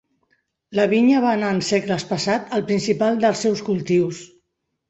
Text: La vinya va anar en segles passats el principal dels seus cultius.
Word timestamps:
La 0.79 0.85
vinya 0.93 1.19
va 1.25 1.33
anar 1.37 1.51
en 1.57 1.61
segles 1.67 2.05
passats 2.13 2.57
el 2.59 2.65
principal 2.71 3.23
dels 3.27 3.47
seus 3.47 3.63
cultius. 3.69 4.27